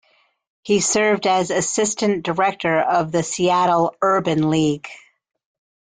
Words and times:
He 0.63 0.79
served 0.79 1.27
as 1.27 1.51
Assistant 1.51 2.25
Director 2.25 2.79
of 2.79 3.11
the 3.11 3.21
Seattle 3.21 3.95
Urban 4.01 4.49
League. 4.49 4.87